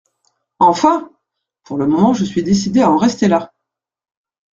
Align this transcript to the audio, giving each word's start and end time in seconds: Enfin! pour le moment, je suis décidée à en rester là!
Enfin! 0.57 1.11
pour 1.63 1.77
le 1.77 1.85
moment, 1.85 2.11
je 2.15 2.25
suis 2.25 2.41
décidée 2.41 2.81
à 2.81 2.89
en 2.89 2.97
rester 2.97 3.27
là! 3.27 3.53